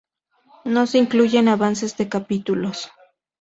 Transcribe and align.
No 0.65 0.87
se 0.87 0.97
incluyen 0.97 1.47
avances 1.47 1.95
de 1.95 2.09
capítulos. 2.09 2.89